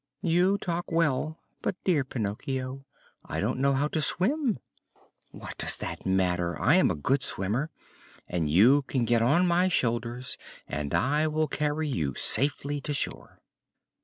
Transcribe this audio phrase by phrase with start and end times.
[0.23, 2.87] "You talk well; but, dear Pinocchio,
[3.23, 4.57] I don't know how to swim."
[5.29, 6.59] "What does that matter?
[6.59, 7.69] I am a good swimmer,
[8.27, 13.41] and you can get on my shoulders and I will carry you safely to shore."